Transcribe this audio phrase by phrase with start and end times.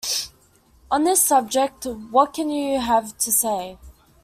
[0.89, 3.77] On this subject, what can you have to say?